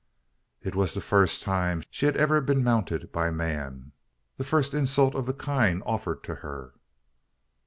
It 0.63 0.73
was 0.73 0.95
the 0.95 0.99
first 0.99 1.43
time 1.43 1.83
she 1.91 2.07
had 2.07 2.17
ever 2.17 2.41
been 2.41 2.63
mounted 2.63 3.11
by 3.11 3.29
man 3.29 3.91
the 4.37 4.43
first 4.43 4.73
insult 4.73 5.13
of 5.13 5.27
the 5.27 5.33
kind 5.35 5.83
offered 5.85 6.23
to 6.23 6.33
her. 6.41 6.73